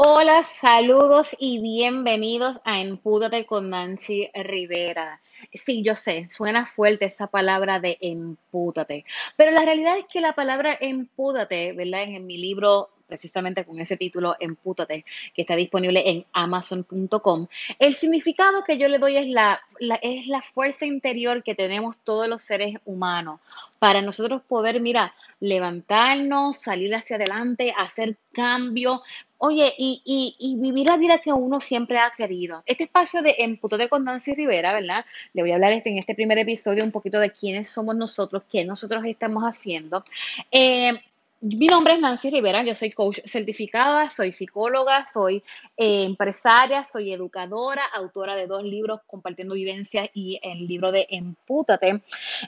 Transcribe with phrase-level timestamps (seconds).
[0.00, 5.20] Hola, saludos y bienvenidos a Empúdate con Nancy Rivera.
[5.52, 10.34] Sí, yo sé, suena fuerte esa palabra de empúdate, pero la realidad es que la
[10.34, 12.02] palabra empúdate, ¿verdad?
[12.02, 17.48] En, mi libro precisamente con ese título Empútate, que está disponible en amazon.com.
[17.78, 19.60] El significado que yo le doy es la,
[20.02, 23.40] es la fuerza interior que tenemos todos los seres humanos
[23.78, 29.02] para nosotros poder, mira, levantarnos, salir hacia adelante, hacer cambio,
[29.40, 32.64] Oye, y, y, y, vivir la vida que uno siempre ha querido.
[32.66, 35.04] Este espacio de Empútate con Nancy Rivera, ¿verdad?
[35.32, 38.42] Le voy a hablar este, en este primer episodio un poquito de quiénes somos nosotros,
[38.50, 40.04] qué nosotros estamos haciendo.
[40.50, 40.92] Eh,
[41.40, 45.42] mi nombre es Nancy Rivera, yo soy coach certificada, soy psicóloga, soy
[45.76, 52.02] eh, empresaria, soy educadora, autora de dos libros compartiendo vivencias y el libro de Empútate.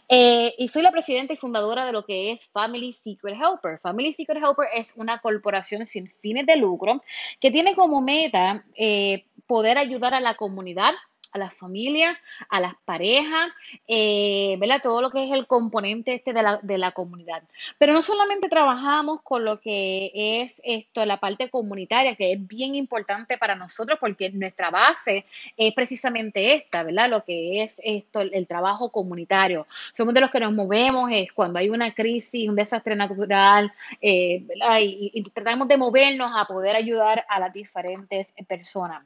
[0.08, 3.78] Eh, y soy la presidenta y fundadora de lo que es Family Secret Helper.
[3.78, 6.98] Family Secret Helper es una corporación sin fines de lucro
[7.38, 10.94] que tiene como meta eh, poder ayudar a la comunidad
[11.32, 12.16] a las familias,
[12.48, 13.50] a las parejas,
[13.86, 14.80] eh, ¿verdad?
[14.82, 17.42] Todo lo que es el componente este de la, de la comunidad.
[17.78, 22.74] Pero no solamente trabajamos con lo que es esto, la parte comunitaria, que es bien
[22.74, 25.24] importante para nosotros porque nuestra base
[25.56, 27.08] es precisamente esta, ¿verdad?
[27.08, 29.66] Lo que es esto, el, trabajo comunitario.
[29.92, 34.42] Somos de los que nos movemos es cuando hay una crisis, un desastre natural, eh,
[34.42, 34.78] ¿verdad?
[34.80, 39.04] Y, tratamos de movernos a poder ayudar a las diferentes personas.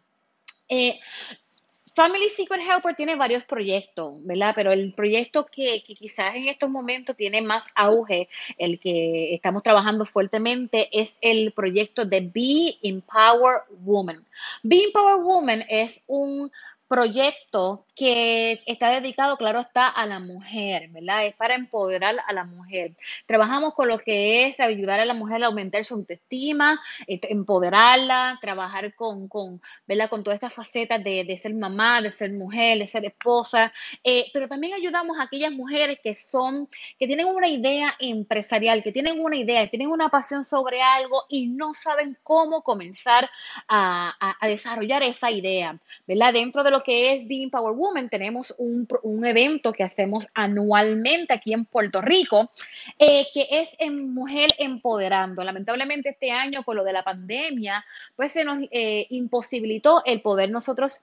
[0.68, 0.98] Eh,
[1.94, 4.52] Family Secret Helper tiene varios proyectos, ¿verdad?
[4.56, 8.28] Pero el proyecto que, que, quizás en estos momentos tiene más auge,
[8.58, 14.24] el que estamos trabajando fuertemente, es el proyecto de Be Empower Woman.
[14.64, 16.50] Be Empower Woman es un
[16.94, 21.26] proyecto que está dedicado, claro está, a la mujer, ¿verdad?
[21.26, 22.92] Es para empoderar a la mujer.
[23.26, 28.38] Trabajamos con lo que es ayudar a la mujer a aumentar su autoestima, este, empoderarla,
[28.40, 30.08] trabajar con, con, ¿verdad?
[30.08, 33.72] con todas estas facetas de, ser mamá, de ser mujer, de ser esposa,
[34.04, 38.92] eh, pero también ayudamos a aquellas mujeres que son, que tienen una idea empresarial, que
[38.92, 43.28] tienen una idea, tienen una pasión sobre algo y no saben cómo comenzar
[43.66, 45.76] a, a, a desarrollar esa idea,
[46.06, 46.32] ¿verdad?
[46.32, 51.34] Dentro de lo que es Being Power Woman, tenemos un, un evento que hacemos anualmente
[51.34, 52.50] aquí en Puerto Rico,
[52.98, 55.42] eh, que es en Mujer Empoderando.
[55.42, 57.84] Lamentablemente este año, por lo de la pandemia,
[58.14, 61.00] pues se nos eh, imposibilitó el poder nosotros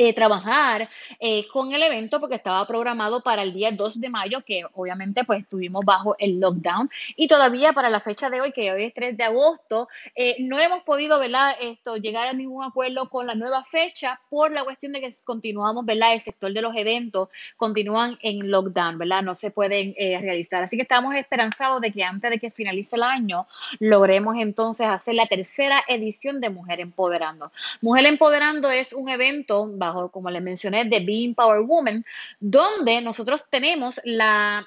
[0.00, 0.88] eh, trabajar
[1.18, 5.24] eh, con el evento porque estaba programado para el día 2 de mayo, que obviamente
[5.24, 8.94] pues estuvimos bajo el lockdown y todavía para la fecha de hoy, que hoy es
[8.94, 11.56] 3 de agosto, eh, no hemos podido ¿verdad?
[11.60, 15.84] Esto, llegar a ningún acuerdo con la nueva fecha por la cuestión de que continuamos,
[15.84, 16.12] ¿verdad?
[16.12, 19.22] el sector de los eventos continúan en lockdown, ¿verdad?
[19.22, 20.62] no se pueden realizar.
[20.62, 23.48] Así que estamos esperanzados de que antes de que finalice el año
[23.80, 27.50] logremos entonces hacer la tercera edición de Mujer Empoderando.
[27.80, 29.66] Mujer Empoderando es un evento
[30.10, 32.04] como les mencioné, de Being Power Woman,
[32.40, 34.66] donde nosotros tenemos la...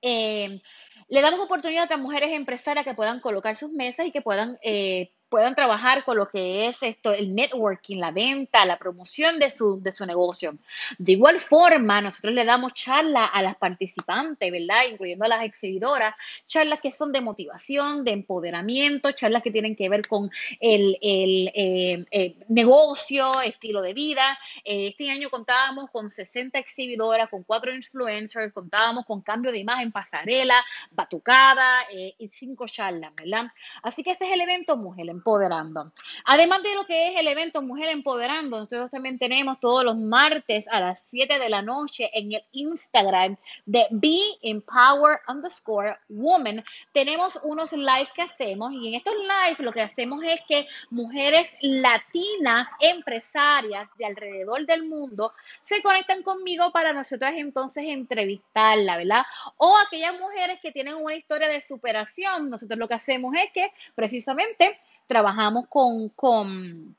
[0.00, 0.60] Eh,
[1.08, 5.12] le damos oportunidad a mujeres empresarias que puedan colocar sus mesas y que puedan eh,
[5.32, 9.80] puedan trabajar con lo que es esto, el networking, la venta, la promoción de su,
[9.80, 10.58] de su negocio.
[10.98, 14.82] De igual forma, nosotros le damos charlas a las participantes, ¿verdad?
[14.90, 16.14] Incluyendo a las exhibidoras,
[16.46, 21.50] charlas que son de motivación, de empoderamiento, charlas que tienen que ver con el, el
[21.54, 24.38] eh, eh, negocio, estilo de vida.
[24.64, 29.92] Eh, este año contábamos con 60 exhibidoras, con cuatro influencers, contábamos con cambio de imagen,
[29.92, 33.46] pasarela, batucada y cinco charlas, ¿verdad?
[33.82, 35.92] Así que este es el evento Mujer Empoderando.
[36.24, 40.66] Además de lo que es el evento Mujer Empoderando, nosotros también tenemos todos los martes
[40.66, 46.64] a las 7 de la noche en el Instagram de Be Empower underscore Woman.
[46.92, 51.56] Tenemos unos live que hacemos y en estos live lo que hacemos es que mujeres
[51.60, 59.22] latinas, empresarias de alrededor del mundo, se conectan conmigo para nosotras entonces entrevistarla, ¿verdad?
[59.56, 63.72] O aquellas mujeres que tienen una historia de superación, nosotros lo que hacemos es que
[63.94, 66.96] precisamente trabajamos con, con,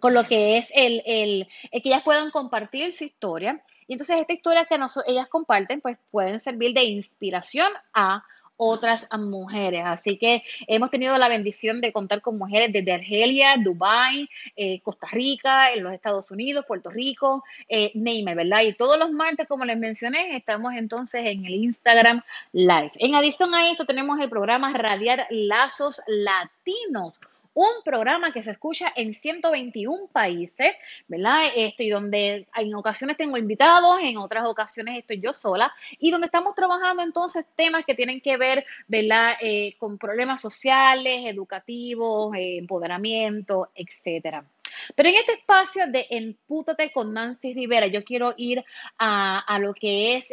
[0.00, 3.62] con lo que es el, el, que ellas puedan compartir su historia.
[3.88, 8.24] Y entonces esta historia que nos, ellas comparten, pues pueden servir de inspiración a
[8.56, 9.82] otras mujeres.
[9.84, 15.06] Así que hemos tenido la bendición de contar con mujeres desde Argelia, Dubai, eh, Costa
[15.10, 18.62] Rica, en los Estados Unidos, Puerto Rico, eh, Neymar, ¿verdad?
[18.62, 22.22] Y todos los martes, como les mencioné, estamos entonces en el Instagram
[22.52, 22.92] Live.
[22.96, 27.20] En adición a esto, tenemos el programa Radiar Lazos Latinos
[27.56, 30.72] un programa que se escucha en 121 países,
[31.08, 31.40] ¿verdad?
[31.56, 36.54] Estoy donde en ocasiones tengo invitados, en otras ocasiones estoy yo sola, y donde estamos
[36.54, 39.36] trabajando entonces temas que tienen que ver, ¿verdad?
[39.40, 44.44] Eh, con problemas sociales, educativos, eh, empoderamiento, etcétera.
[44.94, 48.64] Pero en este espacio de Empútate con Nancy Rivera, yo quiero ir
[48.98, 50.28] a, lo que es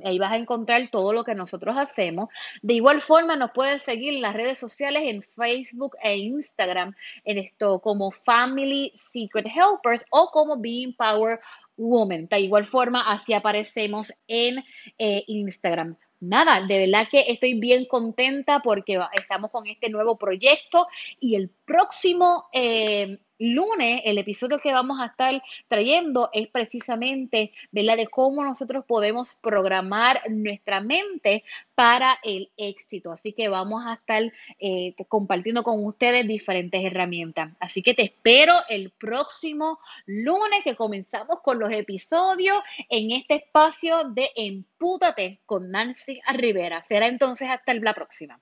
[0.04, 2.28] ahí vas a encontrar todo lo que nosotros hacemos.
[2.62, 6.94] De igual forma, nos puedes seguir en las redes sociales en Facebook e Instagram,
[7.24, 11.40] en esto como Family Secret Helpers o como Being Power
[11.76, 12.28] Woman.
[12.28, 14.64] De igual forma, así aparecemos en
[14.98, 20.86] eh, Instagram nada, de verdad que estoy bien contenta porque estamos con este nuevo proyecto
[21.18, 27.96] y el próximo eh, lunes, el episodio que vamos a estar trayendo es precisamente, ¿verdad?
[27.96, 31.44] De cómo nosotros podemos programar nuestra mente
[31.76, 33.12] para el éxito.
[33.12, 37.52] Así que vamos a estar eh, compartiendo con ustedes diferentes herramientas.
[37.60, 42.58] Así que te espero el próximo lunes que comenzamos con los episodios
[42.88, 46.82] en este espacio de Empútate con Nancy Rivera.
[46.82, 48.40] Será entonces hasta la próxima.